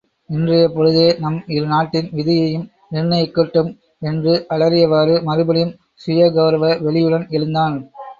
[0.29, 3.69] இன்றைய பொழுதே நம் இருநாட்டின் விதியையும் நிர்ணயிக்கட்டும்!
[4.01, 7.77] என்று அலறியவாறு, மறுபடியும் சுயகெளரவ வெளியுடன் எழுந்தான்.